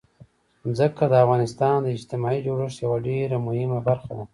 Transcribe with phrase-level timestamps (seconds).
[0.77, 4.25] ځمکه د افغانستان د اجتماعي جوړښت یوه ډېره مهمه برخه ده.